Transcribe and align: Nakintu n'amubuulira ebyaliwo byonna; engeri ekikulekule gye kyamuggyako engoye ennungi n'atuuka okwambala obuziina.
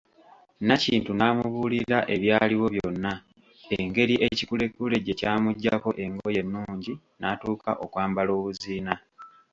Nakintu 0.67 1.11
n'amubuulira 1.15 1.97
ebyaliwo 2.15 2.67
byonna; 2.75 3.13
engeri 3.77 4.15
ekikulekule 4.29 4.95
gye 5.05 5.17
kyamuggyako 5.19 5.89
engoye 6.03 6.39
ennungi 6.45 6.93
n'atuuka 7.19 7.71
okwambala 7.85 8.31
obuziina. 8.39 8.93